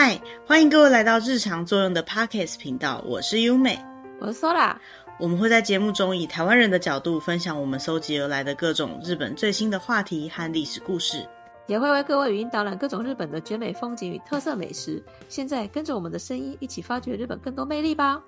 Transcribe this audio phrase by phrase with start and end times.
[0.00, 3.76] 嗨，欢迎各位来到日常作用的 Podcast 频道，我是优美，
[4.20, 4.76] 我是 Sola。
[5.18, 11.28] 我们会在节目中以台湾人的角度分享我们搜集而来的各种日本最新的话题和历史故事，
[11.66, 15.02] 也会为各位语音导览各种日本的绝美风景与特色美食。
[15.28, 18.22] 现在跟着我们的声音一起发掘日本更多魅力吧。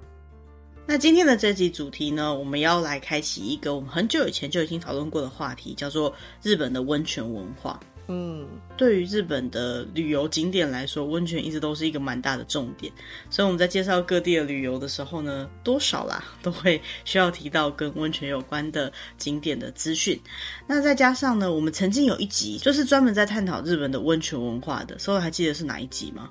[0.87, 6.13] 那今天的这集主题呢，我们要来开启一个我们很久以前就已经讨论过的话题，叫做
[6.43, 7.79] 日本的温泉文化。
[8.13, 8.45] 嗯，
[8.77, 12.93] 对于日本的旅游景点来说，温泉一直都是一个蛮大的重点。
[13.31, 20.21] 所以我们在介绍各地的旅游的时候呢，多少啦都会需要提到跟温泉有关的景点的资讯。
[20.67, 26.29] 那再加上呢，我们曾经有一集就是专门在探讨日本的温泉文化的，所以还记得是哪一集吗？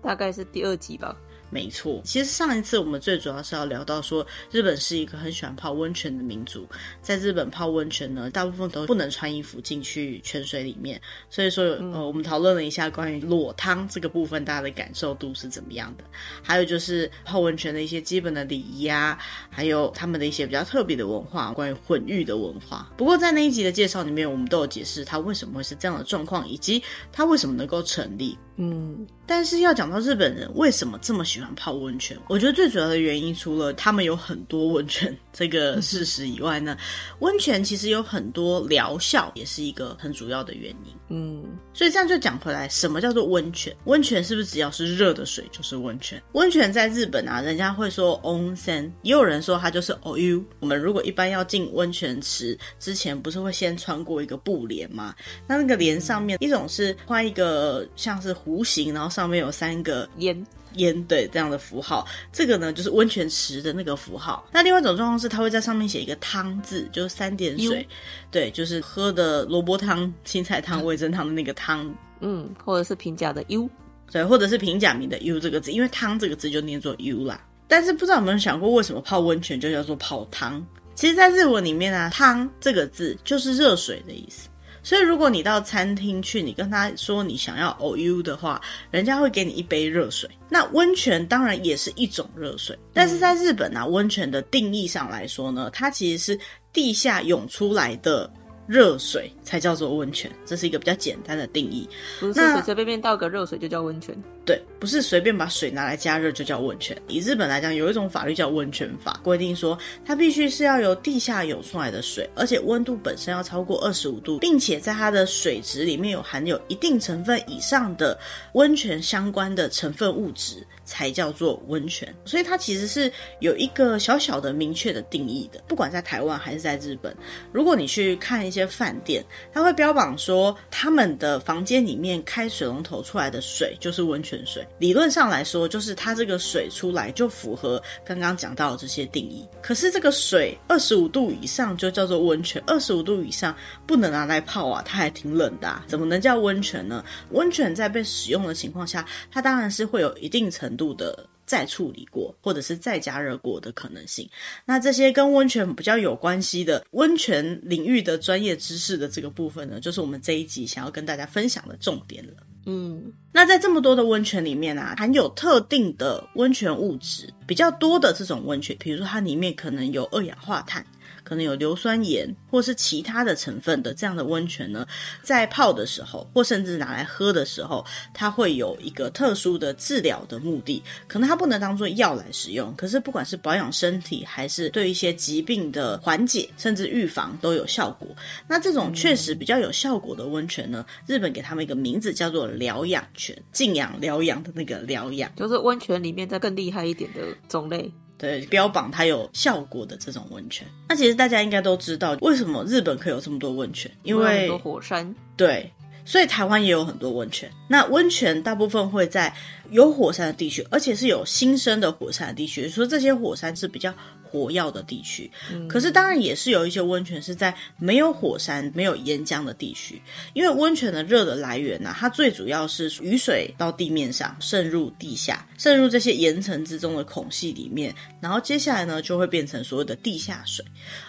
[0.00, 1.14] 大概是第二集吧。
[1.50, 6.66] 没错，其实上一次我们最主要是要聊到说，日本是一个很喜欢泡温泉的民族。
[7.00, 11.00] 在日本泡温泉呢，大部分都不能穿衣服进去泉水里面。
[11.30, 16.04] 所以说，呃，我们讨论了一下关于裸汤这个部分，大家的感受度是怎么样的？
[16.42, 22.92] 还有就是泡温泉的一些基本的礼仪啊，还有他们的一些比较特别的文化，关于混浴的文化。
[22.96, 28.36] 不过在那一集的介绍里面，我们都有解释它为什么会是这样的状况，以及它为什么能够成立。
[28.60, 36.76] 嗯，但是要讲到日本人为什么这么喜欢泡温泉，我觉得最主要的原因，除了他们有很多温泉这个事实以外呢，
[37.18, 40.94] 温泉其实有很多疗效，也是一个很主要的原因。
[41.10, 43.74] 嗯，所以这样就讲回来，什么叫做温泉？
[43.84, 46.22] 温泉是不是只要是热的水就是温泉？
[46.32, 50.42] 温泉在日本啊，人家会说 onsen，也有人说它就是 oyu。
[50.60, 55.14] 我们如果一般要进温泉池之前，不是会先穿过一个布帘吗？
[55.46, 58.34] 那那个帘上面一种是画一个像是。
[58.38, 60.46] 弧形，然后上面有三个烟
[60.78, 64.46] 烟，对，这样的符号，这个呢就是温泉池的那个符号。
[64.50, 67.86] 那另外一种状况是，它会在上面写一个汤字，就是三点水，
[68.30, 73.68] 对，就是喝的萝卜汤、青菜汤、 味噌汤的那个汤，嗯，或者是平假的 u，
[74.10, 77.40] 对，或者是平假名的 u 这个字，因为汤这个字就念作 u 啦。
[77.66, 80.64] 但是不知道有没有想过，为什么泡温泉就叫做泡汤？
[80.94, 84.48] 其实，在日文里面啊，汤这个字就是热水的意思。
[84.82, 90.28] 所以，如果你到餐厅去，你跟他说你想要 OU 的话，人家会给你一杯热水。
[90.48, 96.40] 那温泉当然也是一种热水，但是在日本啊，温泉的定义上来说呢，它其实是
[96.72, 98.32] 地下涌出来的。
[98.68, 101.88] 热水才叫做温泉，这是一个比较简单的定义。
[102.20, 104.14] 不是随随便便倒个热水就叫温泉。
[104.44, 106.96] 对，不是随便把水拿来加热就叫温泉。
[107.08, 118.18] 以日本来讲，有一种法律叫温泉法，规定说它必须是要由地下涌出来的水，而且温度本身要超过二十五度，并且在它的水质里面有含有一定成分以上的
[118.52, 120.66] 温泉相关的成分物质。
[120.88, 125.60] 才叫做温泉，所以它其实是有一个小小的明确的定义的。
[125.68, 127.14] 不管在台湾还是在日本，
[127.52, 129.22] 如果你去看一些饭店，
[129.52, 134.66] 它会标榜说他们的房间里面开水龙头出来的水就是温泉水。
[134.78, 139.46] 理论上来说，就是它这个水出来就符合刚刚讲到的这些定义。
[139.60, 143.54] 可是这个水二十五度以上就叫做温泉，二十五度以上
[143.86, 147.04] 不能拿来泡啊，它还挺冷的啊，怎么能叫温泉呢？
[147.32, 150.94] 温泉在被使用的情况下，它当然是会有一定程度。
[150.94, 154.28] 的再处理过，或者是再加热过的可能性。
[154.66, 162.32] 那这些跟温泉比较有关系的温泉领域的专业知识的这个部分呢，就是我们这一集想要跟大家分享的重点了。
[162.66, 170.84] 嗯，那在这么多的温泉里面啊，含有特定的温泉物质比较多的这种温泉，比如说它里面可能有二氧化碳。
[171.28, 174.86] 可能有硫酸盐或是其他的成分的这样的温泉呢，
[175.22, 177.84] 在泡的时候，或甚至拿来喝的时候，
[178.14, 180.82] 它会有一个特殊的治疗的目的。
[181.06, 188.08] 可能它不能当做药来使用，可是不管是保养身体，还是对一些疾病的缓解，甚至预防都有效果。
[188.48, 197.92] 那这种确实比较有效果的温泉呢，日本给他们一个名字叫做疗养泉，静养疗养的那个疗养，就是温泉里面再更厉害一点的种类。
[198.18, 203.88] 对，标榜它有效果的这种温泉，那其实大家应该都知道，为什么日本可以有这么多温泉？
[204.02, 205.14] 因为很多火山。
[205.36, 205.72] 对，
[206.04, 207.48] 所以台湾也有很多温泉。
[207.68, 209.32] 那温泉大部分会在
[209.70, 213.92] 有火山的地区，而且是有新生的火山的地区，所以这些火山是比较。
[214.30, 215.30] 火药的地区，
[215.70, 220.02] 可是当然也是有一些温泉是在没有火山、没有岩浆的地区，
[220.34, 230.62] 因为温泉的热的来源呢、啊，它最主要是雨水到地面上渗入地下，渗入这些岩层之中的孔隙里面，然后接下来呢就会变成所谓的地下水，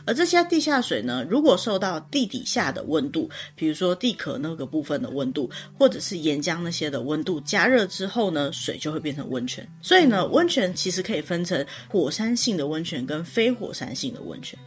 [0.06, 9.68] 而这些地下水呢，如果受到地底下的温度，比如说地壳那个部分的温度，或者是岩浆那些的温度加热之后呢，水就会变成温泉。
[9.82, 12.90] 所以呢，温泉其实可以分成火山性的温泉。
[13.10, 14.60] 跟非火山性的温泉，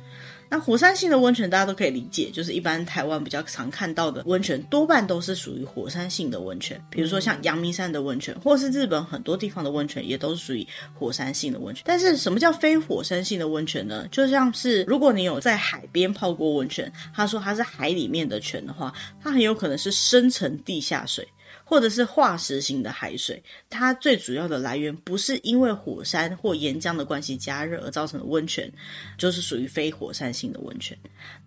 [0.49, 6.83] 那火山性的温泉大家都可以理解，就是一般台湾比较常看到的温泉，多半都是属于火山性的温泉。
[6.89, 11.85] 比如说像阳明山的温泉，或是日本很多地方的温泉，也都是属于火山性的温泉。
[11.87, 14.09] 但是什么叫非火山性的温泉呢？
[14.11, 18.93] 就像是如果你有在海边泡过温泉，他说它是海里面的泉的话，
[19.23, 21.27] 它很有可能是深层地下水。
[21.65, 28.71] 或者是化石型的海水，它最主要的来源不是因为火山或岩浆的关系加热而造成的温泉，
[29.17, 30.97] 就是属于非火山性的温泉。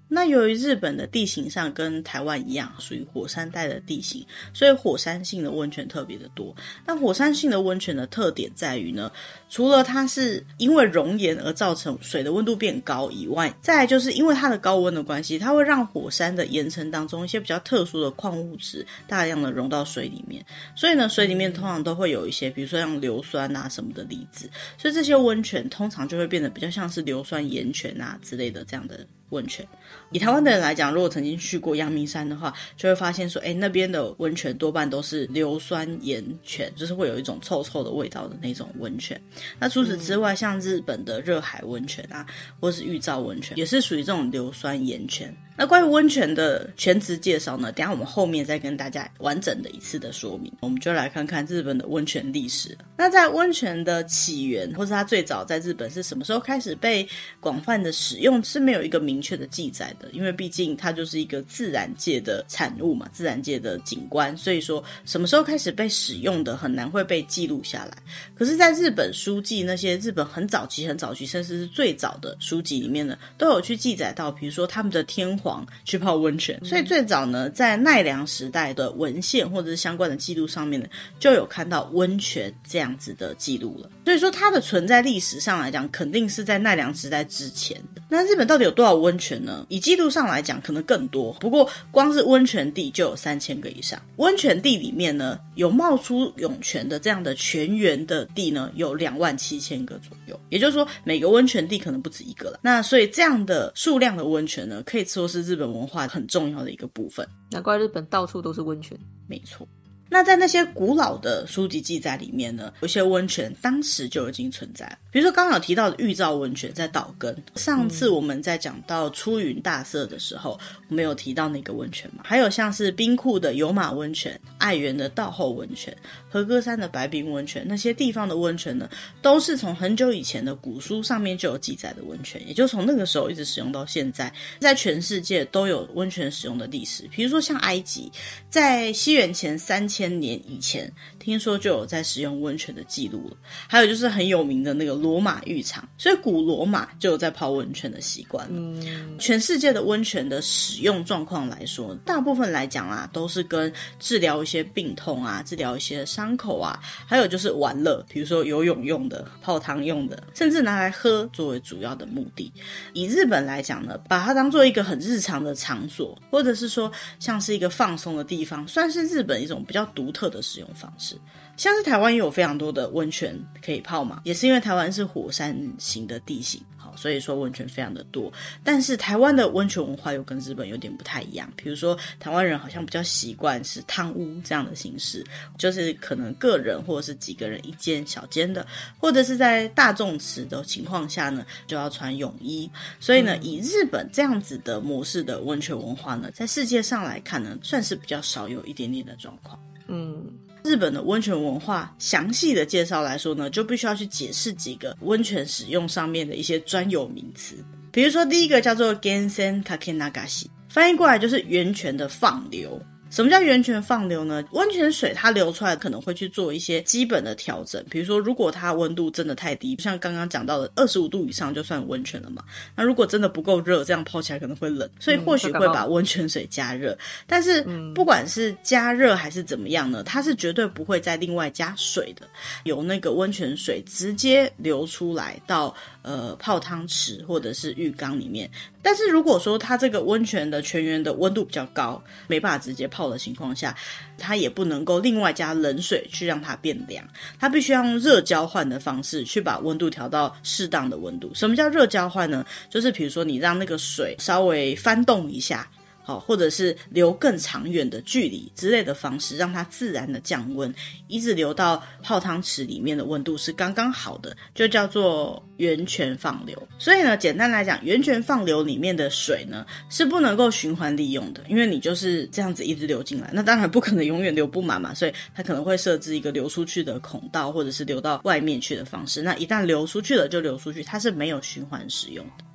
[0.07, 6.56] 那由于日本的地形上跟台湾一样，属于火山带的地形，所以火山性的温泉特别的多。
[6.86, 9.12] 那火山性的温泉的特点在于呢，
[9.50, 29.06] 除了它是因为熔岩而造成水的温度变高以外，再来就是因为它的高温的关系，它会让火山的岩层当中一些比较特殊的矿物质大量的融到水里面，所以呢，水里面通常都会有一些，比如说像硫酸啊什么的离子，所以这些温泉通常就会变得比较像是硫酸盐泉啊之类的这样的。
[29.30, 29.68] 温泉，
[30.12, 39.19] 以台湾的人来讲，如果曾经去过阳明山的话，就会发现说，哎，那边的温泉多半都是硫酸盐泉，就是会有一种臭臭的味道的那种温泉。
[39.60, 42.25] 那除此之外，像日本的热海温泉啊，
[42.60, 45.36] 或是玉造温泉，也是属于这种硫酸盐泉。
[45.57, 50.51] 那关于温泉的全职介绍呢，等下我们后面再跟大家完整的一次的说明。
[50.60, 52.78] 我们就来看看日本的温泉历史。
[52.98, 57.08] 那在温泉的起源，或是它最早在日本是什么时候开始被
[57.40, 67.98] 广泛的使用，是没有一个明确的记载的，因为毕竟它就是一个自然界的产物嘛，自然界的景观，所以说什么时候开始被使用的很难会被记录下来。
[68.36, 80.88] 可是，在日本书记那些日本很早期、很早期，甚至是最早的书籍里面呢，都有去记载到，比如说他们的天皇去泡温泉，所以最早呢，在奈良时代的文献或者是相关的记录上面呢，
[81.20, 83.90] 就有看到温泉这样子的记录了。
[84.04, 88.02] 所以说，它的存在历史上来讲，肯定是在奈良时代之前的。
[88.10, 89.66] 那日本到底有多少温泉呢？
[89.70, 91.32] 以记录上来讲，可能更多。
[91.34, 94.02] 不过，光是温泉地就有三千个以上。
[94.16, 100.40] 温泉地里面呢，有冒出涌泉的这样的泉源的地呢，有两万七千个左右。
[100.50, 102.60] 也就是说，每个温泉地可能不止一个了。
[102.64, 107.24] 那所以这样的数量的温泉呢，可以说是日本文化很重要的一个部分。
[107.52, 108.98] 难怪日本到处都是温泉。
[109.28, 109.68] 没错。
[110.10, 114.86] 那在那些古老的书籍记载里面呢，有些温泉当时就已经存在。
[115.12, 120.60] 比如说刚好提到的玉造温泉在岛根，上次我们在讲到出云大社的时候，
[120.90, 122.24] 我们有提到那个温泉嘛？
[122.24, 125.96] 还有像是冰库的有马温泉、爱媛的道后温泉、
[126.36, 128.90] 和歌山的白冰温泉，那些地方的温泉呢，
[129.22, 137.04] 都是从很久以前的古书上面就有记载的温泉，也就从那个时候一直使用到现在，在全世界都有温泉使用的历史。
[137.12, 138.12] 比如说像埃及，
[138.50, 140.06] 在西元前三千。
[140.16, 140.90] 年以前，
[141.25, 143.36] 听说就有在使用温泉的记录了。
[143.68, 148.48] 还有就是很有名的那个罗马浴场，所以古罗马就有在泡温泉的习惯。
[148.51, 162.54] 嗯，全世界的温泉的使用状况来说，大部分来讲啊，都是跟治疗一些病痛啊，治疗一些伤口啊，还有就是玩乐，比如说游泳用的、泡汤用的，甚至拿来喝作为主要的目的。
[162.94, 169.83] 以日本来讲呢，把它当做一个很日常的场所，或者是说像是一个放松的地方，算是日本一种比较。
[169.95, 171.15] 独特的使用方式，
[171.58, 178.32] 像是台湾也有非常多的温泉可以泡嘛，也是因为台湾是火山型的地形，好，所以说温泉非常的多。
[178.62, 185.24] 但是台湾的温泉文化又跟日本有点不太一样，比如说台湾人好像比较习惯是汤屋这样的形式，
[185.58, 188.68] 就是可能个人或者是几个人一间小间的，
[189.00, 192.70] 或者是在大众池的情况下呢，就要穿泳衣。
[193.00, 199.58] 所以呢，以日本这样子的模式的温泉文化呢，在世界上来看呢，算是比较少有一点点的状况。
[199.88, 200.25] 嗯，
[200.65, 207.55] 日本的温泉文化详细的介绍来说呢，就必须要去解释几个温泉使用上面的一些专有名词。
[207.91, 212.81] 比如说，第一个叫做 Gensen k a k e n a g a s i 翻译过来就是源泉的放流。
[213.15, 214.43] 什么叫源泉放流呢？
[214.51, 222.43] 温泉水它流出来可能会去做一些基本的调整，比如说如果它温度真的太低，像刚刚讲到的二十五度以上就算温泉了嘛。
[222.75, 226.91] 那如果真的不够热，这样泡起来可能会冷，所以或许会把温泉水加热。
[226.91, 232.27] 嗯、但是不管是加热还是怎么样呢，它是绝对不会再另外加水的，
[232.65, 238.51] 由那个温泉水直接流出来到呃泡汤池或者是浴缸里面。
[238.86, 243.75] 但是如果说它这个温泉的泉源的温度比较高，没办法直接泡的情况下，
[244.15, 247.04] 它也不能够另外加冷水去让它变凉，
[247.39, 251.32] 它必须要用热交换的方式去把温度调到适当的温度。
[251.34, 252.46] 什么叫热交换呢？
[252.70, 255.68] 就是比如说你让那个水稍微翻动一下。
[256.06, 260.72] 好，或者是留更长远的距离之类的方式，让它自然的降温，
[261.08, 266.56] 一直流到泡汤池里面的温度是刚刚好的，就叫做源泉放流。
[266.78, 279.24] 所以呢，简单来讲，源泉放流里面的水呢是不能够循环利用的，因为你就是这样子一直流进来，那当然不可能永远流不满嘛，所以它可能会设置一个流出去的孔道，或者是流到外面去的方式。
[279.24, 282.46] 那一旦流出去了，就流出去，它是没有循环使用的。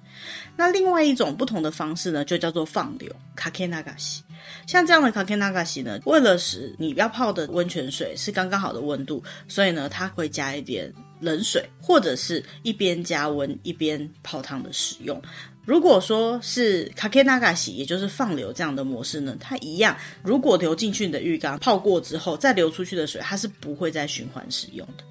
[0.55, 4.19] 那另外一种不同的方式呢，就叫做放流，かけ流し。
[4.67, 15.21] 像这样的かけ流し呢，为了使你要泡的温泉水是刚刚好的温度，所以呢，它会加一点冷水，或者是一边加温一边泡汤的使用。
[15.65, 25.03] 如果说是かけ流し，也就是放流这样的模式呢，它一样，如果流进去你的浴缸泡过之后，再流出去的水，它是不会再循环使用的。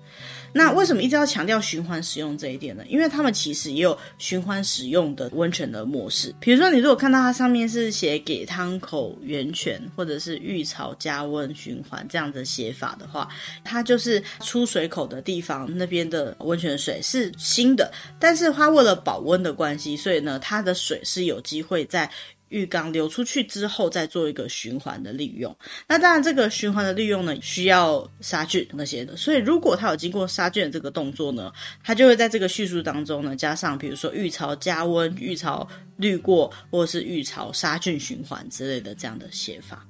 [0.52, 2.84] 那为什么一直要强调循环使用这一点呢？
[2.88, 6.34] 因为他们其实也有循环使用的温泉的模式。
[6.40, 13.30] 比如说，你如果看到它上面是写“给汤口源泉”或者是“浴槽加温循环”这样的写法的话，
[13.64, 22.10] 它就是出水口的地方那边的温泉水是新的，但是它为了保温的关系，所以呢，它的水是有机会在。
[22.50, 25.56] 浴缸流出去之后，再做一个循环的利用。
[25.88, 29.16] 那当然，这个循环的利用呢，需要杀菌那些的。
[29.18, 31.52] 所以，如果它有经过杀菌的这个动作呢，
[31.84, 39.86] 它就会在这个叙述当中呢，加上比如说浴槽加温、浴槽滤过，或者是浴槽杀菌循环之类的这样的写法。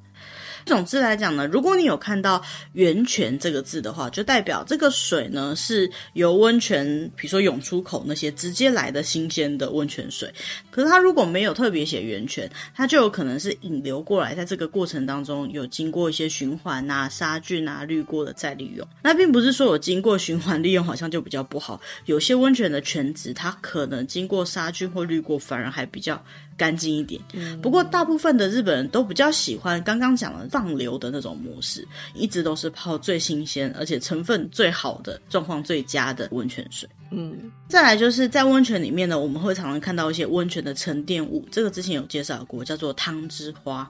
[0.70, 2.40] 总之来讲呢，如果你有看到
[2.74, 10.32] “源泉”这个字的话，就代表这个水呢是由温泉，比如说涌出口那些直接来的新鲜的温泉水。
[10.70, 18.88] 可是它如果没有特别写“源泉”，它就有可能是引流过来，在这个过程当中有经过一些循环啊、杀菌啊、滤过的再利用。
[19.02, 26.24] 那并不是说有经过循环利用好像就比较不好，有些温泉的泉质它可能经过杀菌或滤过，反而还比较
[26.60, 27.20] 干净一点。
[27.62, 36.88] 不过大部分的日本人都比较喜欢刚刚讲的放流的那种模式，一直都是泡最新鲜而且成分最好的、状况最佳的温泉水。
[37.12, 43.90] 嗯，再来就是在温泉里面呢，我们会常常看到一些温泉的沉淀物，这个之前有介绍过，叫做汤之花。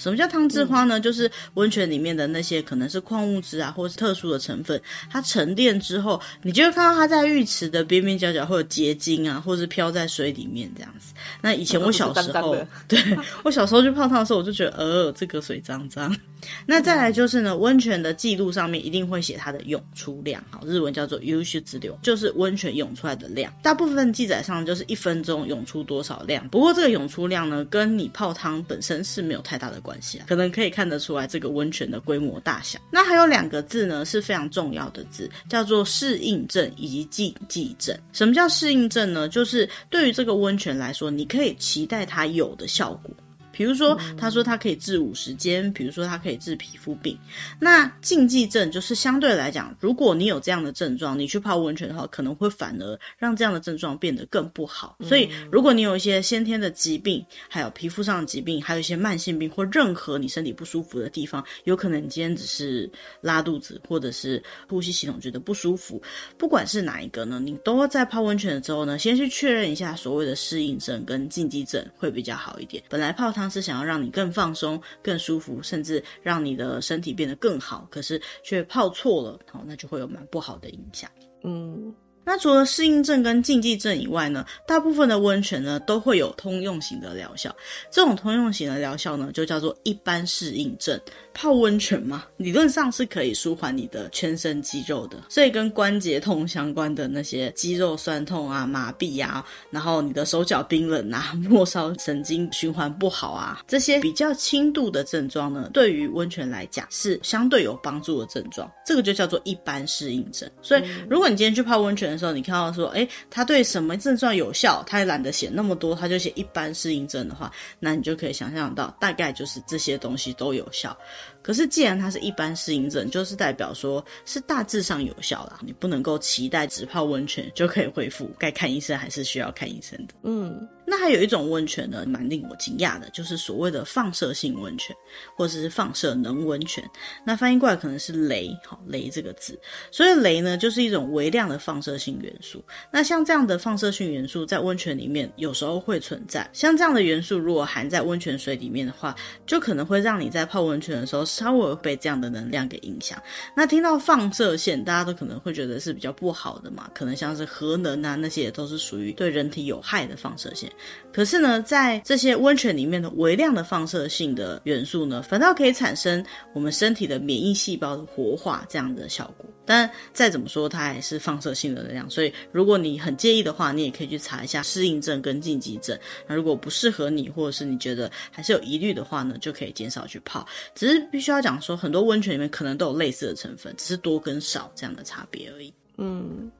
[0.00, 0.98] 什么叫汤之花呢？
[0.98, 4.80] 嗯、就是温泉里面的那些可能是矿物质啊，或是特殊的成分，
[5.10, 11.12] 它沉淀之后，你就会看到它在浴池的边边角角会有结晶啊，或是飘在水里面这样子。
[11.42, 12.56] 那以前我小时候，
[12.88, 12.98] 对
[13.44, 16.16] 我小时候去泡汤的时候，我就觉得，呃，这个水脏脏。
[16.64, 23.52] 那再来就是呢，温泉的记录上面一定会写它的涌出量，好，日文叫做涌出量，就是温泉涌出来的量。
[23.62, 26.48] 大部分记载上就是一分钟涌出多少量。
[26.48, 29.89] 不过这个涌出量呢，跟你泡汤本身是没有太大的关系。
[29.90, 32.78] 关系啊，可能可以看得出来这个温泉的规模大小。
[32.92, 37.98] 那还有两个字呢，是非常重要的字，叫做适应症以及禁忌症。
[38.12, 39.28] 什么叫适应症呢？
[39.28, 43.12] 就是对于这个温泉来说，你可以期待它有的效果。
[43.60, 47.14] 比如说，他说他可以治五十肩，比如说他可以治皮肤病。
[47.58, 54.96] 那禁忌症就是相对来讲，如果你有这样的症状，你去泡温泉的话，可能会反而让这样的症状变得更不好。
[55.02, 62.90] 所以，如果你有一些先天的疾病，还有皮肤上的疾病，还有一些慢性病或任何你身体不舒服的地方，有可能你今天只是
[63.20, 66.00] 拉肚子，或者是呼吸系统觉得不舒服，
[66.38, 72.82] 不管是哪一个呢，你都在泡温泉的时候呢，先去确认一下所谓的适应症跟禁忌症会比较好一点。
[72.88, 73.49] 本来泡汤。
[73.50, 81.10] 是想要让你更放松、更舒服，甚至让你的身体变得更好，可是却泡错了，好，那就会有蛮不好的影响。
[81.42, 81.92] 嗯。
[82.24, 87.54] 那除了适应症跟禁忌症以外呢，大部分的温泉呢都会有通用型的疗效。
[87.90, 91.00] 这种通用型的疗效呢，就叫做一般适应症。
[91.32, 108.70] 泡温泉嘛，理论上是可以舒缓你的全身肌肉的，所以跟关节痛相关的那些肌肉酸痛啊、麻痹啊，然后你的手脚冰冷啊、 末梢神经循环不好啊，这些比较轻度的症状呢，对于温泉来讲是相对有帮助的症状。
[108.84, 110.50] 这个就叫做一般适应症。
[110.60, 120.96] 所以，如果你今天去泡温泉时候，你看到说，哎，他对什么症状有效，他也懒得写那么多，他就写一般适应症的话，那你就可以想象到，大概就是这些东西都有效。
[121.42, 125.58] 可是，既然它是一般适应症，就是代表说是大致上有效啦。
[125.62, 130.14] 你不能够期待只泡温泉就可以恢复，该看医生还是需要看医生的。
[130.24, 130.68] 嗯。
[130.90, 134.94] 那还有一种温泉呢，蛮令我惊讶的，就是所谓的放射性温泉，
[135.36, 136.82] 或者是放射能温泉。
[137.24, 139.56] 那翻译过来可能是雷，好，雷这个字。
[139.92, 142.60] 所以雷呢，就是一种微量的放射性元素。
[142.90, 146.50] 那像这样的放射性元素在温泉里面有时候会存在。
[146.52, 149.14] 像这样的元素如果含在温泉水里面的话，
[149.46, 153.16] 就可能会让你在泡温泉的时候稍微被这样的能量给影响。
[153.54, 160.68] 那听到放射线，大家都可能会觉得是比较不好的嘛，可能像是核能啊那些都是属于对人体有害的放射线。
[161.12, 169.44] 可是呢，在这些温泉里面的微量的放射性的元素呢，反倒可以产生我们身体的免疫细胞的活化这样的效果。
[169.66, 175.98] 但再怎么说，它还是放射性的能量，所以如果你很介意的话，你也可以去查一下适应症跟禁忌症。
[176.28, 180.46] 那如果不适合你，或者是你觉得还是有疑虑的话呢，就可以减少去泡。
[180.74, 185.72] 只是必须要讲说，很多温泉里面可能都有类似的成分，只是多跟少这样的差别而已。
[185.98, 186.50] 嗯。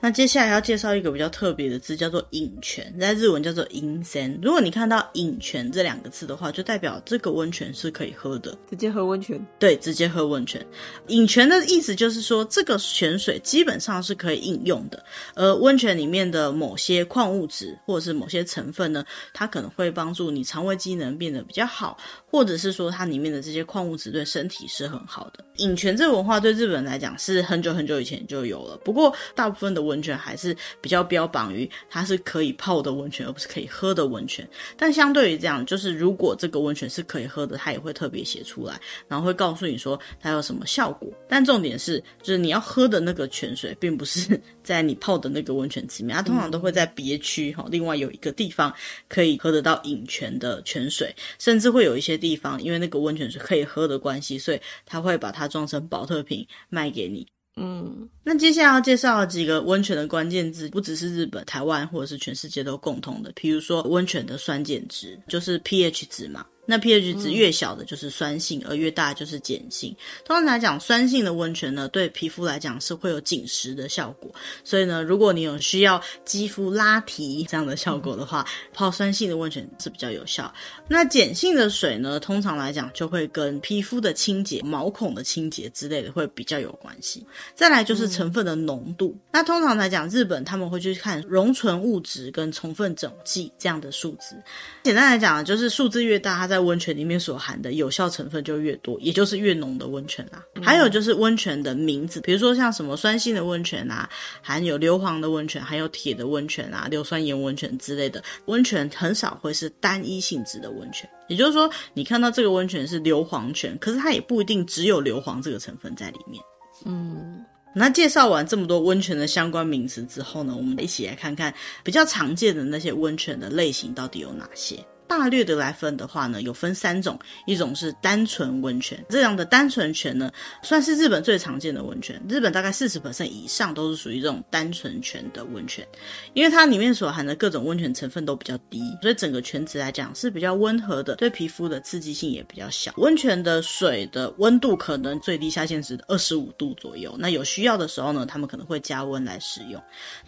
[0.00, 4.38] 那接下来要介绍一个比较特别的字，叫做饮泉，在日文叫做 insen。
[4.42, 9.44] 如果你看到饮泉这两个字的话，就代表这个温泉是可以喝的，直接喝温泉。
[9.58, 10.64] 对，直接喝温泉。
[11.08, 15.02] 饮泉的意思就是说，这个泉水基本上是可以饮用的，
[15.34, 21.96] 而温泉里面的某些矿物质或者是某些成分呢，它可能会帮助你肠胃机能变得比较好，
[22.30, 25.44] 或者是说它里面的这些矿物质对身体是很好的。
[25.56, 34.46] 饮泉这个文化对日本人来讲是很久很久以前就有了，不过大部分的温泉还是比较标榜于它是可以泡的温泉，而不是可以喝的温泉。
[34.76, 38.78] 但相对于这样，就是如果这个温泉是可以喝的，它也会特别写出来，
[39.08, 41.08] 然后会告诉你说它有什么效果。
[41.28, 48.74] 但重点是，就是你要喝的那个泉水，并不是在你泡的那个温泉池里面， 它通常都会在别区哈，另外有一个地方
[49.08, 57.26] 可以喝得到饮泉的泉水，甚至会有一些地方，因为那个温泉水可以喝的关系，所以它会把它装成保特瓶卖给你。
[57.58, 66.44] 嗯，那接下来要介绍几个温泉的关键字，不只是日本、台湾或者是全世界都共同的，比如说温泉的酸碱值，就是 pH 值嘛。
[66.66, 69.96] 那 pH 值越小的就是酸性，嗯、而越大就是碱性。
[70.24, 74.30] 通常来讲，酸性的温泉呢，对皮肤来讲是会有紧实的效果。
[74.64, 80.52] 所以呢，如果你有需要肌肤拉提这样的效果的话，嗯、泡酸性的温泉是比较有效。
[80.88, 87.24] 那碱性的水呢，通常来讲就会跟皮肤的清洁、毛孔的清洁之类的会比较有关系。
[87.54, 89.14] 再来就是成分的浓度。
[89.16, 94.34] 嗯、那通常来讲，日本他们会去看溶醇物质跟成分整剂这样的数值。
[94.82, 100.42] 简单来讲，就是数字越大，它在在温泉里面所含的有效成分就越多，也就是越浓的温泉啦。
[100.54, 104.08] 嗯、还有就是温泉的名字，比如说像什么酸性的温泉啊，
[104.40, 111.06] 含有硫磺的温泉，含有铁的温泉啊，硫酸盐温泉之类的温泉，很少会是单一性质的温泉。
[111.28, 116.42] 也就是说，你看到这个温泉是硫磺泉，可是它也不一定只有硫磺这个成分在里面。
[116.86, 121.52] 嗯，那介绍完这么多温泉的相关名词之后呢，我们一起来看看
[121.84, 124.82] 比较常见的那些温泉的类型到底有哪些。
[125.08, 130.30] 大略的来分的话呢，有分三种，一种是单纯温泉，这样的单纯泉呢，
[130.62, 132.20] 算是日本最常见的温泉。
[132.28, 135.86] 日本大概四十%以上都是属于这种单纯泉的温泉，
[136.34, 142.92] 因为它里面所含的各种温泉成分都比较低，所以整个泉池来讲是比较温和的，对皮肤的刺激性也比较小。
[142.96, 149.82] 温泉的水的温度可能最低下限是二十五度左右，那有需要的时候呢，他们可能会加温来使用。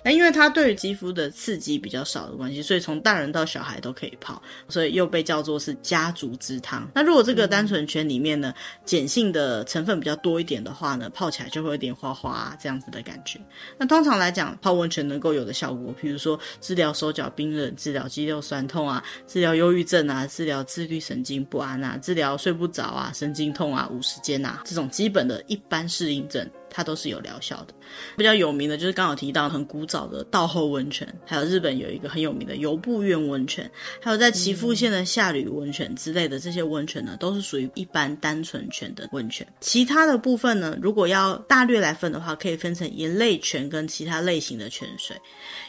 [0.04, 4.40] 那因为它对于肌肤的刺激比较少的关系，所以从大人到小孩都可以泡。
[4.68, 6.88] 所以又被叫做是家族之汤。
[6.94, 8.54] 那如果这个单纯泉里面呢，
[8.86, 13.40] 碱性的成分比较多一点的话呢，泡起来就会有点花花啊，这样子的感觉。
[13.76, 26.48] 那通常来讲，泡温泉能够有的效果，比如说治疗手脚冰冷、治疗肌肉酸痛啊、治疗忧郁症啊、治疗自律神经不安啊、治疗睡不着啊、神经痛啊、五十肩啊这种基本的一般适应症。
[26.70, 27.74] 它都是有疗效的，
[28.16, 39.46] 比较有名的就是刚好提到很古早的道后温泉，还有日本有一个很有名的由布院温泉，还有在岐阜县的下吕温泉之类的这些温泉呢，都是属于一般单纯泉的温泉。
[39.60, 45.16] 其他的部分呢，如果要大略来分的话，可以分成盐类泉跟其他类型的泉水。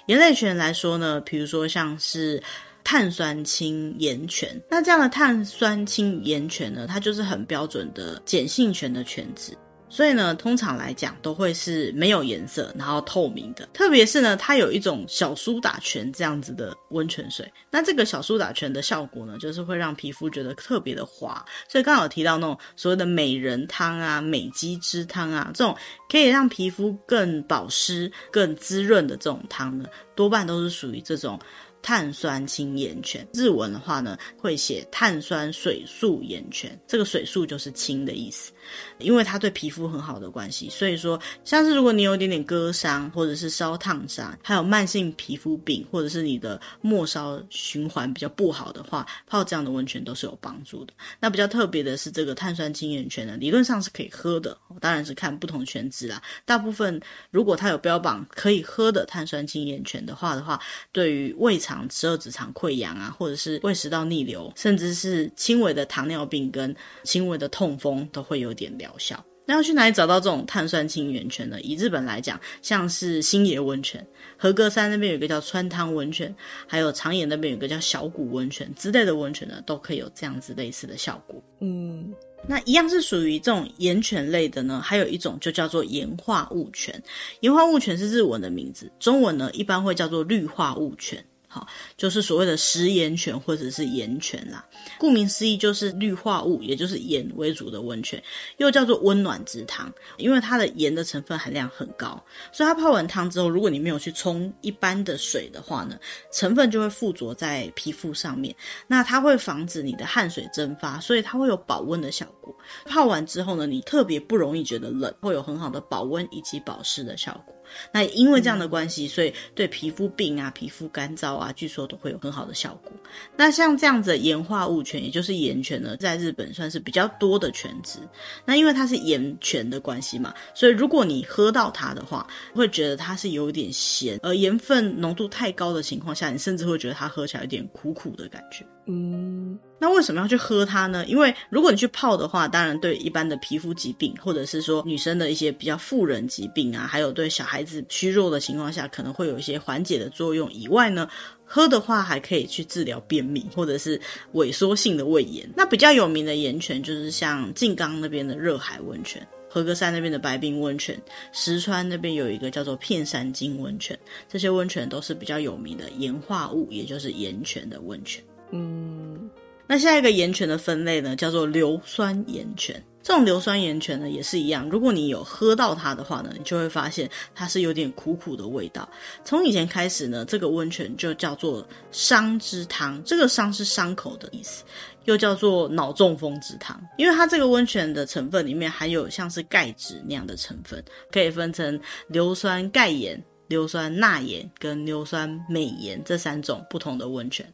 [0.07, 2.41] 盐类泉来说呢，比如说像是
[2.83, 9.53] 碳酸氢盐泉，那这样的碳酸氢盐泉呢，它就是很标准的碱性泉的泉质。
[9.89, 13.67] 所以呢，通常来讲都会是没有颜色，然后透明的。
[13.73, 17.51] 特别是呢，它有一种小苏打泉这样子的温泉水。
[17.71, 21.43] 那这个小苏打泉的效果呢，就是会让皮肤觉得特别的滑。
[21.67, 25.75] 所以刚好提到那种所谓的美人汤啊、美肌之汤啊，这种
[26.09, 31.39] 可以让皮肤更保湿、更滋润的这种汤呢，多半都是属于这种。
[31.81, 38.51] 碳酸氢盐泉，日文的话呢，会写碳酸水素盐泉，这个水素就是氢的意思，
[38.97, 50.93] 因为它对皮肤很好的关系，所以说像是如果你有一点点割伤，或者是烧烫伤，还有慢性皮肤病，或者是你的末梢循环比较不好的话，泡这样的温泉都是有帮助的。
[51.19, 56.21] 那比较特别的是这个碳酸氢盐泉呢，理论上是可以喝的，当然是看不同泉质啦。
[56.45, 56.99] 大部分
[57.31, 60.59] 如果它有标榜可以喝的碳酸氢盐泉的话的话，
[60.91, 69.23] 对于胃肠十二指肠溃疡啊，或者是胃食道逆流，甚至是轻微的糖尿病跟轻微的痛风，都会有点疗效。
[69.45, 71.59] 那要去哪里找到这种碳酸氢源泉呢？
[71.61, 74.05] 以日本来讲，像是星野温泉、
[74.37, 76.35] 和歌山那边有一个叫川汤温泉，
[76.67, 81.41] 还有长野那边有一个叫小谷温泉之类的温泉呢，都可以有这样子类似的效果。
[81.61, 82.13] 嗯，
[82.47, 87.01] 那一样是属于这种盐泉类的呢，还有一种就叫做盐化物泉。
[87.39, 91.25] 盐化物泉是日文的名字，中文呢一般会叫做氯化物泉。
[91.51, 94.63] 好，就是所谓的食盐泉或者是盐泉啦。
[94.99, 98.21] 顾名思义，就是氯化物，也就是盐为主的温泉，
[98.57, 99.91] 又叫做温暖之汤。
[100.17, 105.97] 因为它的盐的成分含量很高，所以它泡完汤之后，如果你没有去冲一般的水的话呢，
[106.31, 108.55] 成分就会附着在皮肤上面。
[108.85, 112.55] 那它会防止你的汗水蒸发，所以它会有保温的效果。
[112.85, 117.55] 泡完之后呢，你特别不容易觉得冷，会有很好的保温以及保湿的效果。
[117.91, 122.91] 那因为这样的关系，所以对皮肤病啊、皮肤干燥啊，据说都会有很好的效果。
[123.35, 127.99] 那像这样子的盐化物泉，也就是盐泉呢，在日本算是比较多的泉质。
[128.45, 138.65] 那因为它是盐泉的关系嘛，所以如果你喝到它的话，会觉得它是有点咸，而盐分浓度太高的情况下，你甚至会觉得它喝起来有点苦苦的感觉。
[138.89, 139.57] 嗯。
[139.81, 141.05] 那为什么要去喝它呢？
[141.05, 150.51] 因为如果你去泡的话，当然对一般的皮肤疾病，或者是说女生的一些比较妇人疾病啊，还有对小孩子虚弱的情况下，可能会有一些缓解的作用。
[150.51, 151.07] 以外呢，
[151.45, 153.99] 喝的话还可以去治疗便秘或者是
[154.33, 155.49] 萎缩性的胃炎。
[155.55, 163.97] 那比较有名的盐泉就是像静冈那边的热海温泉，和歌山那边的白冰温泉，石川那边有一个叫做片山金温泉，
[164.27, 168.21] 这些温泉都是比较有名的盐化物，也就是盐泉的温泉。
[168.51, 169.29] 嗯。
[169.71, 172.83] 那下一个盐泉的分类呢，叫做硫酸盐泉。
[173.03, 174.67] 这种硫酸盐泉呢，也是一样。
[174.67, 178.87] 如果你有喝到它的话呢，你就会发现它是有点苦苦的味道。
[179.23, 183.01] 从以前开始呢，这个温泉就叫做伤之汤。
[183.03, 184.63] 这个伤是伤口的意思，
[185.05, 197.45] 又叫做脑中风之汤，因为它这个温泉的成分里面含有像是钙质那样的成分，可以分成硫酸钙盐、硫酸钠盐跟硫酸镁盐这三种不同的温泉。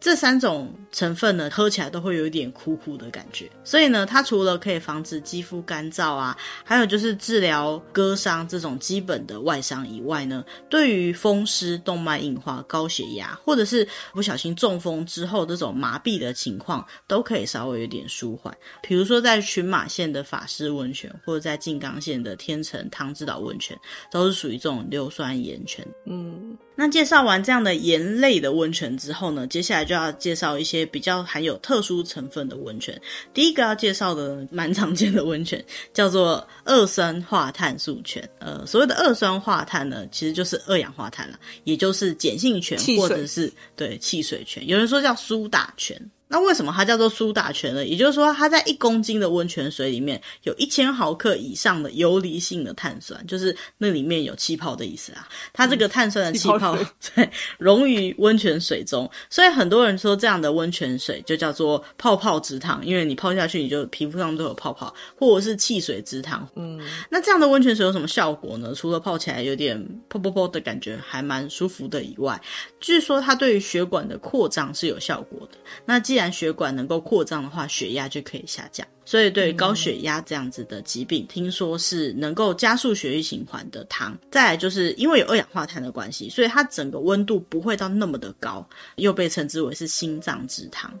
[0.00, 6.34] 这三种成分呢，喝起来都会有一点苦苦的感觉，所以呢，它除了可以防止肌肤干燥啊，
[6.64, 18.56] 还有就是治疗割伤这种基本的外伤以外呢，对于风湿、动脉硬化、高血压，或者是不小心中风之后这种麻痹的情况，都可以稍微有点舒缓。
[18.82, 23.78] 比如说在群马县的法师温泉，或者在静冈县的天成汤之岛温泉，
[24.10, 25.86] 都是属于这种硫酸盐泉。
[26.06, 26.56] 嗯。
[26.80, 32.98] 那介绍完这样的盐类的温泉之后呢，接下来就要介绍一些比较含有特殊成分的温泉。
[33.34, 35.62] 第一个要介绍的蛮常见的温泉
[35.92, 38.26] 叫做二酸化碳素泉。
[38.38, 44.66] 呃，所谓的二酸化碳呢，其实就是二氧化碳了，也就是碱性泉或者是对汽水泉。
[44.66, 46.00] 有人说叫苏打泉。
[46.32, 47.84] 那为什么它叫做苏打泉呢？
[47.84, 55.26] 也就是说，它在一公斤的温泉水里面有一千毫克以上的游离性的碳酸，就是那里面有气泡的意思啊。
[55.52, 56.78] 它这个碳酸的气泡
[57.16, 66.48] 对溶于温泉水中，所以很多人说这样的温泉水就叫做泡泡之汤，因为你泡下去你就皮肤上都有泡泡，或者是汽水之汤。
[66.54, 68.72] 嗯，那这样的温泉水有什么效果呢？
[68.72, 72.40] 除了泡起来有点泡泡泡的感觉，还蛮舒服的以外，
[72.78, 75.58] 据说它对于血管的扩张是有效果的。
[75.84, 78.86] 那既然既然血管能够扩张的话，血压就可以下降。
[79.04, 84.16] 所以对高血压这样子的疾病，嗯、听说是能够加速血液循环的汤。
[84.30, 88.64] 再来就是因为有二氧化碳的关系，所以它整个温度不会到那么的高，
[88.96, 90.92] 又被称之为是心脏之汤。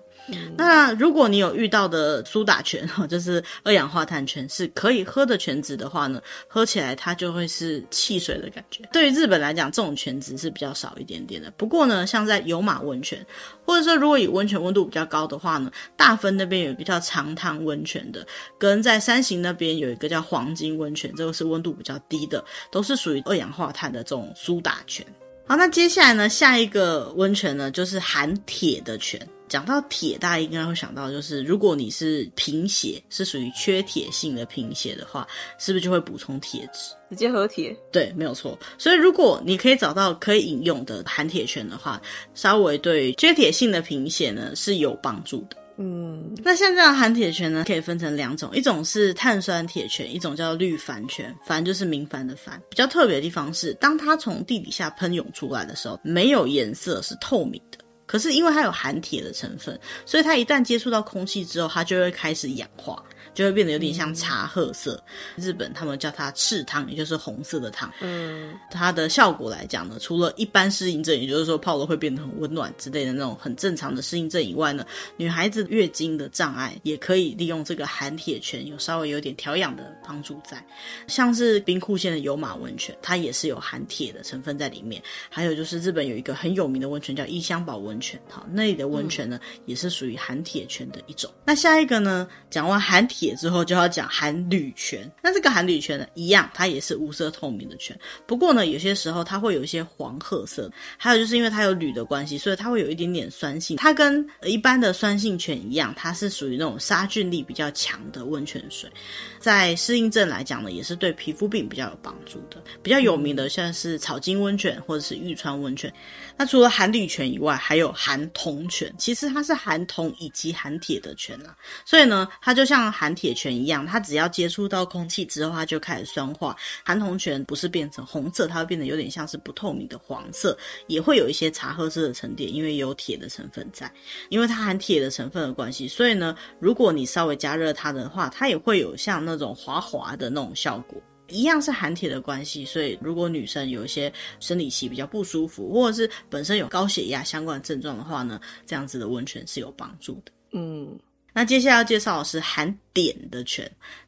[0.56, 8.84] 那如果你有遇到的苏打泉， 就是二氧化碳泉，是可以喝的泉子的话呢，喝起来它就会是汽水的感觉。
[8.92, 11.50] 对于日本来讲，这种泉子是比较少一点点的。
[11.52, 13.24] 不过呢，像在有马温泉，
[13.64, 18.24] 或者说如果以温泉温度比较高的话呢，大分那边有一个叫长汤温泉的，
[18.58, 25.04] 跟在山形那边有一个叫黄金温泉，这个是温度比较低的，都是属于二氧化碳的这种苏打泉。
[25.50, 29.20] 好，那接下来呢，下一个温泉呢，就是含铁的泉。
[29.48, 35.26] 讲到铁，大家应该会想到，就是如果你是贫血，是属于缺铁性的贫血的话，
[35.58, 37.76] 是不是就会补充铁质，直接喝铁？
[37.90, 38.56] 对，没有错。
[38.78, 42.00] 所以如果你可以找到可以饮用的含铁泉的话，
[42.32, 45.56] 稍微对缺铁性的贫血呢是有帮助的。
[45.82, 51.34] 嗯，那像这样含铁泉呢，可以分成两种，一种是碳酸铁泉，一种叫绿帆泉。
[51.48, 52.50] 矾就是明矾的矾。
[52.68, 57.78] 比较特别的地方是，当它从地底下喷涌出来的时候，没有颜色，是透明的。
[58.04, 63.02] 可是因为它有含铁的成分，所以它一旦接触到空气之后，它就会开始氧化。
[63.40, 65.02] 就会变得有点像茶褐色。
[65.36, 67.90] 嗯、日本他们叫它赤汤，也就是红色的汤。
[68.00, 74.84] 嗯，它的效果来讲呢，除了一般适应症，也就是说泡了会变得很温暖之类的那种很正常的适应症以外呢，
[75.16, 80.62] 女孩子月经的障碍也可以利用这个含铁泉，有稍微有点调养的帮助在。
[81.06, 85.02] 像是冰库县的有马温泉，它也是有含铁的成分在里面。
[85.30, 91.30] 还有就是日本有一个很有名的温泉叫伊香保温泉，好，那里的温泉呢、嗯、也是属于含铁泉的一种。
[91.46, 95.10] 那下一个呢，讲完含铁之后，就要讲含铝泉。
[95.22, 97.98] 那这个含铝泉呢，一样，它也是无色透明的泉。
[98.26, 100.70] 不过呢，有些时候它会有一些黄褐色。
[100.96, 103.76] 还有就是因为它有铝的关系，所以它会有一点点酸性。
[103.76, 108.90] 它跟一般的酸性泉一样，它是属于那种杀菌力比较强的温泉水。
[109.38, 112.62] 在适应症来讲呢，也是对皮肤病比较有帮助的。
[112.82, 115.92] 比较有名的像是草金温泉或者是玉川温泉。
[116.36, 118.92] 那除了含铝泉以外，还有含铜泉。
[118.98, 121.56] 其实它是含铜以及含铁的泉啦。
[121.84, 126.56] 所以呢，它就像含铁泉一样，它只要接触到空气之后，它就开始酸化。
[126.84, 133.90] 含铜泉不是变成红色，它会变得有点像是不透明的黄色，也会有一些茶褐色的沉淀，因为有铁的成分在。
[134.28, 141.00] 因为它含铁的成分的关系，所以呢，如果你稍微加热它的话，它也会有像那种滑滑的那种效果。
[141.28, 150.32] 一样是含铁的关系，所以如果女生有一些生理期比较不舒服，或者是本身有高血压相关的症状的话呢，这样子的温泉是有帮助的。
[150.50, 150.98] 嗯，
[151.40, 153.64] 那接下来要介绍的是含碘的泉。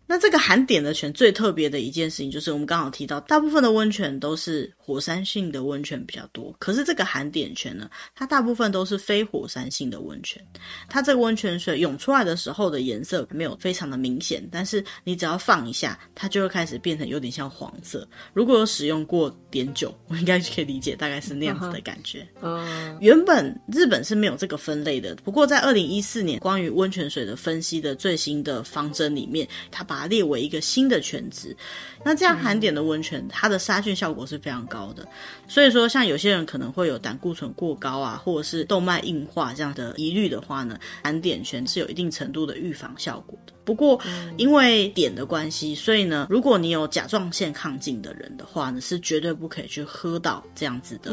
[0.07, 10.45] 那这个含碘的泉最特别的一件事情，就是我们刚好提到，大部分的温泉都是火山性的温泉比较多，可是这个含碘泉呢，它大部分都是非火山性的温泉。
[10.89, 18.07] 它这个温泉水涌出来的时候的颜色没有非常的明显，但是你只要放一下，它就会开始变成有点像黄色。
[18.35, 22.27] 如果有使用过碘酒，我应该可以理解，大概是那样子的感觉。
[22.43, 31.57] 嗯，原本日本是没有这个分类的，不过在二零一四年关于温泉水的分析的最新的方针里面，它把列为一个新的泉质，
[32.05, 35.07] 那这样含碘的温泉，它的杀菌效果是非常高的。
[35.49, 43.53] 所以说，像有些人可能会有胆固醇过高啊，或者是动脉硬化这样的疑虑的话呢，含碘泉是有一定程度的预防效果的。
[43.65, 44.01] 不过，
[44.37, 51.13] 因为碘的关系，所以呢，如果你有甲状腺亢进的人的话呢，是绝对不可以去喝到这样子的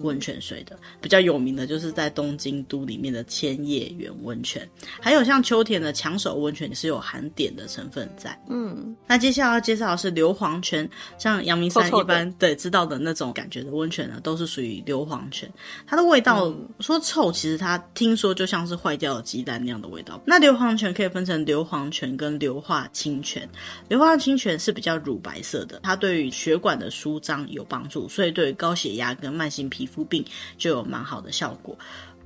[0.00, 0.78] 温泉水的。
[1.02, 4.66] 比较有名的就是在东京都里面的千叶园温泉，
[4.98, 8.38] 还有像秋田的强手温泉是有含碘的成分在。
[8.48, 15.50] 嗯，那接下来要介绍的是硫磺泉，像阳明山一般对知道的那种感觉的温泉呢，都是属于硫磺泉。
[15.86, 20.20] 它的味道、嗯、说臭，其实它听说就像是坏掉的鸡蛋那样的味道。
[20.26, 23.48] 那硫磺泉可以分成硫磺泉跟硫化氢泉，
[23.88, 30.24] 硫化氢泉是比较乳白色的，它对于血管的舒张有帮助，所以对于高血压跟慢性皮肤病
[30.58, 31.76] 就有蛮好的效果。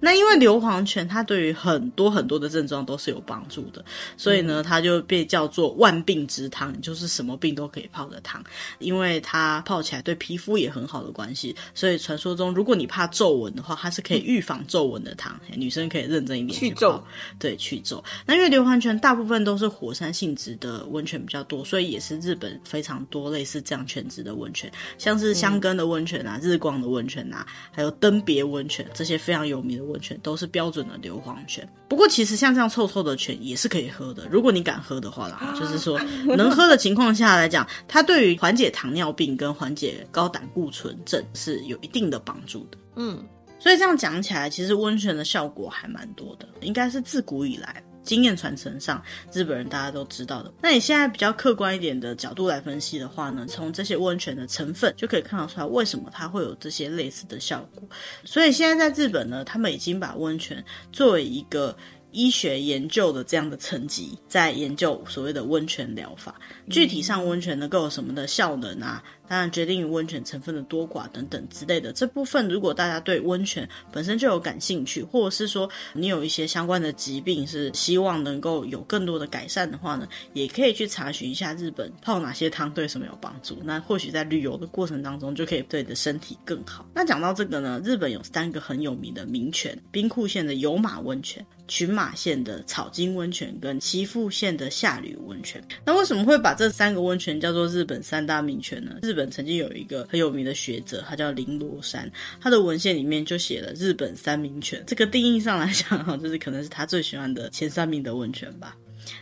[0.00, 3.84] 那因为硫磺泉它对于很多很多的症状都是有帮助的，
[4.16, 8.44] 所以呢，它就被叫做万病之汤，就是什么病都可以泡的汤。
[8.78, 15.38] 因为它泡起来对皮肤也很好的关系，所以传说中如果你怕皱纹的话，它是可以预防皱纹的汤。
[15.56, 17.02] 女生可以认真一点去皱，
[17.38, 18.02] 对，去皱。
[18.26, 30.18] 那因为硫磺泉大部分都是火山性质的温泉比较多，所以也是日本非常多类似这样泉质的温泉，像是香根的温泉啊、日光的温泉啊，还有登别温泉这些非常有名的温泉。
[30.22, 36.00] 都是标准的硫磺泉，不过其实像这样臭臭的泉也是可以喝的，如果你敢喝的话啦，就是说
[36.36, 42.78] 能喝的情况下来讲，它对于缓解糖尿病跟缓解高胆固醇症是有一定的帮助的。
[42.96, 43.22] 嗯，
[43.58, 47.83] 所以这样讲起来，其实温泉的效果还蛮多的，应该是自古以来。
[48.04, 50.52] 经验传承上，日本人大家都知道的。
[50.62, 57.82] 那你现在比较客观一点的角度来分析的话呢，从这些温泉的成分就可以看得出来，为什么它会有这些类似的效果。
[58.24, 61.76] 所以现在在日本呢，他们已经把温泉作为一个
[62.12, 66.34] 医学研究的这样的层级，在研究所谓的温泉疗法。
[66.70, 69.02] 具体上温泉能够有什么的效能啊？
[69.26, 83.56] 当然，决定于温泉成分的多寡等等之类的这部分，如果大家对温泉本身就有感兴趣，或者是说你有一些相关的疾病，是希望能够有更多的改善的话呢，也可以去查询一下日本泡哪些汤对什么有帮助。
[83.64, 86.86] 那或许在旅游的过程当中，就可以对你的身体更好。
[86.92, 95.64] 那讲到这个呢，日本有三个很有名的名泉：兵库县的有马温泉、群马县的草津温泉跟岐阜县的下吕温泉。
[95.86, 98.96] 那为什么会把这三个温泉叫做日本三大名泉呢？
[99.02, 104.82] 日日日本曾经有一个很有名的学者，他叫林罗山，他的文献里面就写了日本三名泉。
[104.88, 108.76] 这个定义上来讲，哈，就是可能是他最喜欢的前三名的温泉吧。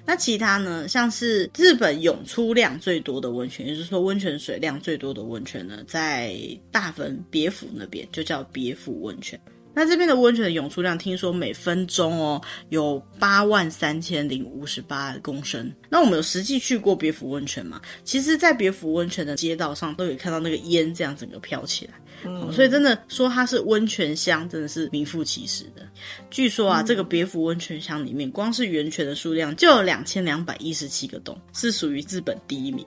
[0.07, 6.35] 那其他呢，像是日本涌出量最多的温泉，也就是说温泉水量最多的温泉呢，在
[6.71, 9.39] 大分别府那边就叫别府温泉。
[9.75, 15.73] 那这边的温泉的涌出量，听说每分钟哦有八万三千零五十八公升。
[15.89, 17.81] 那我们有实际去过别府温泉嘛？
[18.05, 21.95] 其实，在别府温泉的街道上都可以看到那个烟这样整个飘起来。
[22.25, 25.83] 嗯，所以真的说它是温泉乡，真的是名副其实的。
[26.31, 32.87] 据说啊，嗯、这个别府温泉乡里面，光是源泉的数量就有两千两百一十七个洞，是属于日本第一名。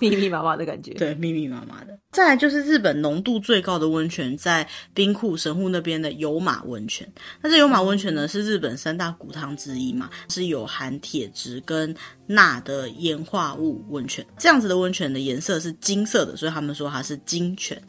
[0.00, 1.98] 密密麻麻的感觉，对，密密麻麻的。
[2.10, 7.06] 再来就是日本浓度最高的温泉，在兵库神户那边的有马温泉。
[7.42, 11.94] 那这有马温泉呢，是日本三大古汤之一嘛，是有含铁质跟
[12.26, 14.24] 钠的盐化物温泉。
[14.38, 17.80] 这样子的温泉的颜色是金色的，所以他们说它是金泉。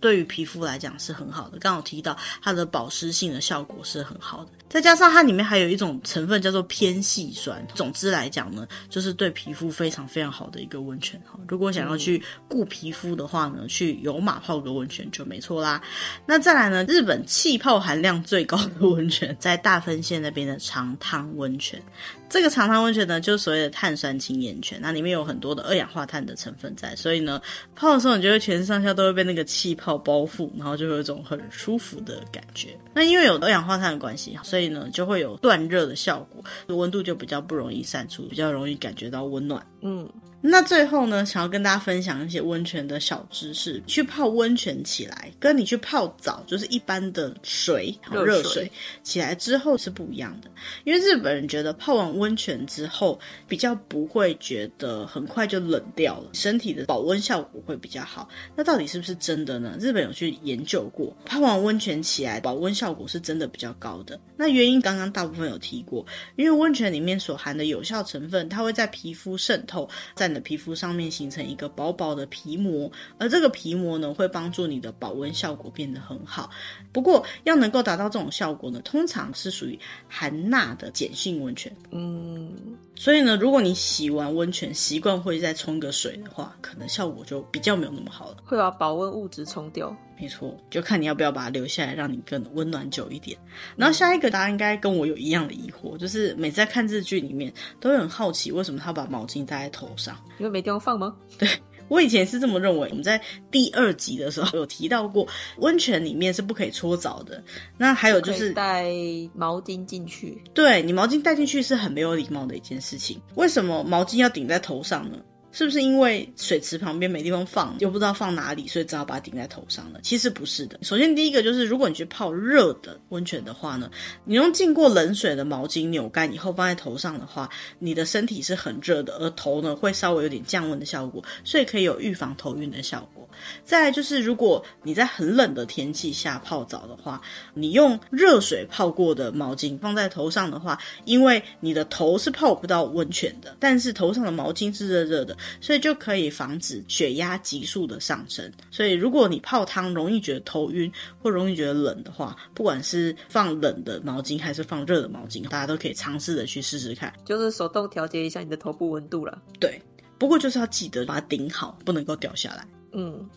[0.00, 7.64] 对于皮肤来讲是很好的，刚好提到它的保湿性的效果是很好的，再加上它里面还有一种成分叫做偏细酸。
[7.74, 11.38] 总之来讲呢，就是对皮肤非常非常好的一个温泉哈。
[11.48, 15.80] 如果想要去顾皮肤的话呢，去有马泡个温泉就没错啦。
[16.26, 21.80] 那再来呢，日本气泡含量最高的温泉 在大分县那边的长汤温泉。
[22.28, 27.40] 这个长汤温泉呢，就是所谓的碳酸氢盐泉，那里面有很多的二氧化碳的成分在，所以呢，
[27.76, 32.76] 泡的时候你就会全身上下都会被那个气泡包覆，然后就会有一种很舒服的感觉。
[32.92, 36.42] 那因为有二氧化碳的关系，所以所以呢就会有断热的效果，
[36.74, 39.62] 温度就比较不容易散出，比较容易感觉到温暖。
[39.86, 40.12] 嗯。
[40.48, 43.82] 那最后呢，想要跟大家分享一些温泉的小知识。
[43.84, 48.72] 去泡温泉起来，跟你去泡澡，就是一般的水，热水，水
[49.02, 50.48] 起来之后是不一样的。
[50.84, 53.18] 因为日本人觉得泡完温泉之后，
[53.48, 58.28] 比较不会觉得很快就冷掉了，身体的保温效果会比较好。
[58.54, 59.76] 那到底是不是真的呢？
[59.80, 64.20] 日本有去研究过，泡完温泉起来，保温效果是真的比较高的。
[64.36, 69.75] 那原因刚刚大部分有提过，因为温泉里面所含的有效成分，它会在皮肤渗透，
[70.14, 76.48] 在你的皮肤上面形成一个薄薄的皮膜，而这个皮膜呢，会帮助你的保温效果变得很好。
[76.92, 81.74] 不过，要能够达到这种效果呢，通常是属于含钠的碱性温泉。
[81.90, 82.54] 嗯，
[82.94, 89.94] 所以呢，如果你洗完温泉习惯会再冲个水的话，可能效果就比较没有那么好了，会把保温物质冲掉。
[90.18, 93.36] 没错，就看你要不要把它留下来，让你更温暖久一点。
[93.76, 101.14] 然后下一个，答案应该跟我有一样的疑惑，就是每次在看日剧里面，都会很好奇为什么他把毛巾戴在头上，因为没地方放吗？
[101.38, 101.46] 对，
[101.88, 102.88] 我以前是这么认为。
[102.88, 107.42] 我们在第二集的时候有提到过，温泉里面是不可以搓澡的。
[107.76, 108.90] 那还有就是带
[109.34, 113.20] 毛巾进去，对，你毛巾带进去是很没有礼貌的一件事情。
[113.34, 115.18] 为什么毛巾要顶在头上呢？
[115.56, 119.98] 是不是因为水池旁边没地方放，又不知道放哪里，所以只好把它顶在头上了？
[120.02, 120.78] 其实不是的。
[120.82, 123.90] 首先，第一个就是，如果你去泡热的温泉的话呢，
[124.26, 133.26] 你用浸过冷水的毛巾扭干以后放在头上的话，你的身体是很热的，而头呢会稍微有点降温的效果，所以可以有预防头晕的效果。
[133.64, 137.18] 再就是，如果你在很冷的天气下泡澡的话，
[137.54, 145.34] 你用热水泡过的毛巾放在头上的话，因为你的头是泡不到温泉的，但是头上的毛巾是热热的。
[145.60, 148.50] 所以就可以防止血压急速的上升。
[148.70, 150.90] 所以如果你泡汤容易觉得头晕
[151.22, 157.12] 或容易觉得冷的话，不管是放冷的毛巾还是放热的毛巾，大家都可以尝试的去试试看。
[157.24, 159.42] 就是手动调节一下你的头部温度了。
[159.58, 159.80] 对，
[160.18, 162.66] 不过就是要记得把它顶好，不能够掉下来。
[162.92, 163.28] 嗯。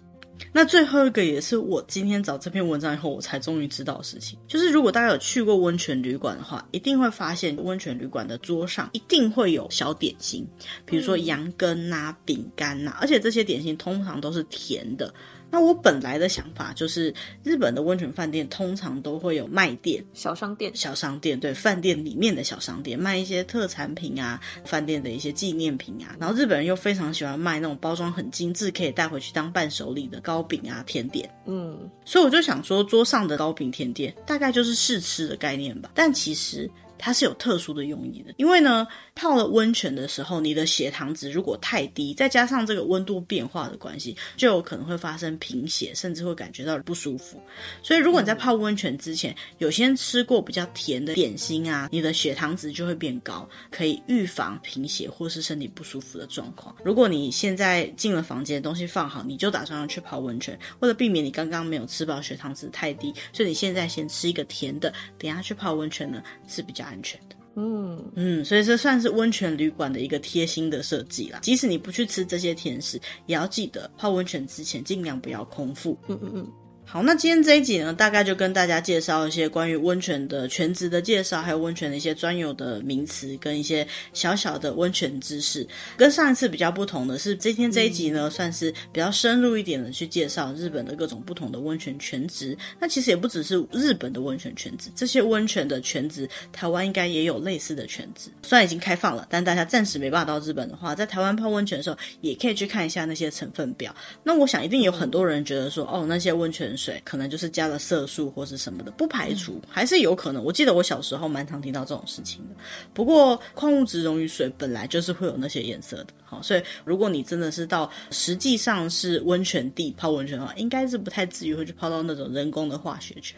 [0.51, 10.45] 那最后一个也是我今天找这篇文章以后，我才终于知道的事情，就是如果大家有去过温泉旅馆的话，一定会发现温泉旅馆的桌上一定会有小点心，
[10.85, 15.13] 比如说羊羹呐、饼干呐，而且这些点心通常都是甜的。
[15.51, 26.15] 那我本来的想法就是，日本的温泉饭店通常都会有卖店、小商店、小商店，对，饭店里面的小商店卖一些特产品啊，饭店的一些纪念品啊。
[26.19, 31.29] 然后日本人又非常喜欢卖那种包装很精致，可以带回去当伴手礼的糕饼啊、甜点。
[31.45, 35.91] 嗯，所以我就想说，桌上的糕饼甜点大概就是试吃的概念吧。
[35.93, 36.69] 但其实。
[36.99, 38.85] 它是有特殊的用意的，因为呢，
[39.15, 47.41] 泡了温泉的时候，你的血糖值如果太低，再加上这个温度变化的关系，就有可能会发生贫血，甚至会感觉到不舒服。
[47.81, 56.75] 所以，如果你在泡温泉之前有先吃过比较甜的点心啊，你的血糖值就会变高，可以预防贫血或是身体不舒服的状况。
[56.83, 66.88] 如果你现在进了房间，东西放好，你就打算要去泡温泉，为了避免你刚刚没有吃饱，血糖值太低，所以你现在先吃一个甜的，等下去泡温泉呢是比较。
[66.89, 71.39] 安全的，嗯嗯，所以这算是温泉旅馆的一个贴心的设计啦。
[71.43, 75.97] 即使你不去吃这些甜食，也要记得泡温泉之前尽量不要空腹。
[76.07, 76.51] 嗯嗯嗯。
[76.91, 85.67] 好，那今天这一集呢，大概就跟大家介绍一些关于温泉的全职的介绍，还有温泉的一些专有的名词跟一些小小的温泉知识。
[85.95, 92.57] 跟上一次比较不同的是，今天这一集呢，算是比较深入一点的去介绍日本的各种不同的温泉全职。
[92.79, 98.31] 那其实也不只是日本的温泉全职，这些温泉的全职，台湾应该也有类似的全职。
[98.41, 103.95] 虽然已经开放了，但大家暂时没办法到日本的话，在台湾泡温泉的时候，也可以去看一下那些成分表。
[104.23, 110.41] 那我想一定有很多人觉得说，哦，那些温泉水可能就是加了色素或是什么的，不排除还是有可能。
[110.41, 112.55] 我记得我小时候蛮常听到这种事情的。
[112.93, 123.37] 不过矿物质溶于水本来就是会有那些颜色的，好，所以如果你真的是到实际上是温泉地泡温泉的话，应该是不太至于会去泡到那种人工的化学泉。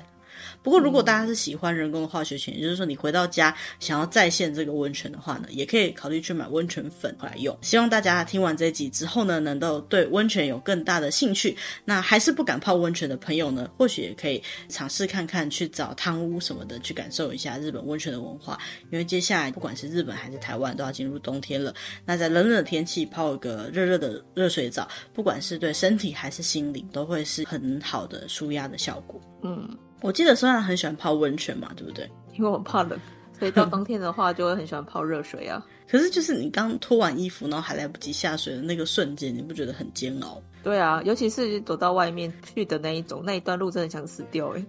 [0.63, 7.57] 不过，如果大家是喜欢人工的化学泉，也就是说你回到家想要再现这个温泉的话呢，也可以考虑去买温泉粉回来用。
[7.61, 11.57] 希望大家听完这一集之后呢，能够对温泉有更大的兴趣。
[11.83, 18.59] 那还是不敢泡温泉的朋友呢，或许也可以尝试看看去找汤屋什么的，去感受一下日本温泉的文化。
[18.91, 21.73] 因为接下来不管是日本还是台湾，都要进入冬天了。
[22.05, 29.19] 那在冷冷的天气泡一个热热的热水澡，不管是对身体还是心灵，都会是很好的舒压的效果。
[29.43, 29.67] 嗯。
[30.01, 32.09] 我记得孙然很喜欢泡温泉嘛，对不对？
[32.33, 32.99] 因为我怕冷，
[33.41, 35.65] 所以到冬天的话就会很喜欢泡热水啊。
[35.89, 40.41] 可是就是你刚脱完衣服，然后还来不及下水的那个瞬间，你不觉得很煎熬？
[40.63, 44.63] 对啊，尤其是走到外面去的那一种，那一段路真的想死掉哎，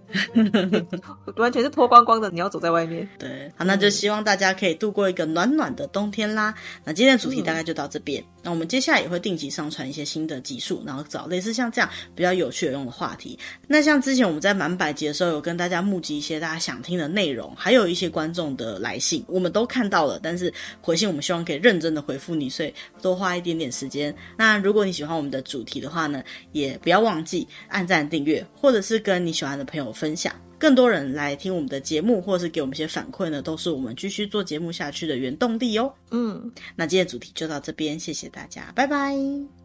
[1.37, 3.07] 完全是脱光光的，你要走在外面。
[3.19, 6.53] 对，好，那就希望大家可以度过一个暖暖的冬天啦。
[6.83, 13.37] 那今天的主题大概就到这边，嗯、那我们接下来也会定期上传一些新的集数，然后找类似像这样比较有趣有用的话题。
[13.67, 24.15] 那像之前我们在满百集的时候，有跟大家募集一些大家想听的内容，还有一些观众的来信，我们都看到了，但是回信我们希望可以认真的回复你，所以多花一点点时间。
[24.37, 35.93] 那如果你喜欢我们的主题的话呢，也不要忘记按赞、订阅，或者是跟你喜欢的朋友分享，更多人来听我们的节目，或者是给我们一些反馈呢，都是我们继续做节目下去的原动力哦。
[36.11, 39.15] 嗯，那今天的主题就到这边，谢谢大家，拜拜，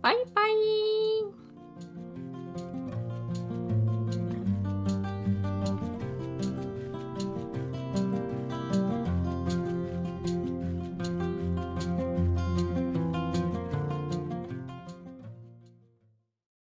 [0.00, 1.47] 拜拜。